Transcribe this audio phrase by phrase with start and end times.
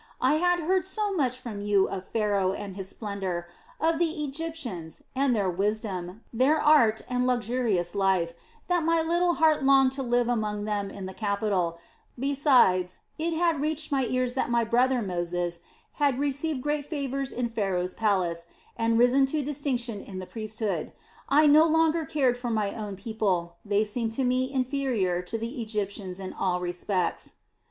[0.19, 3.47] I had heard so much from you of Pharaoh and his splendor,
[3.79, 8.33] of the Egyptians, and their wisdom, their art, and luxurious life,
[8.67, 11.77] that my little heart longed to live among them in the capital;
[12.17, 15.59] besides, it had reached my ears that my brother Moses
[15.93, 20.93] had received great favors in Pharaoh's palace and risen to distinction in the priesthood.
[21.29, 25.61] I no longer cared for our own people; they seemed to me inferior to the
[25.61, 27.35] Egyptians in all respects.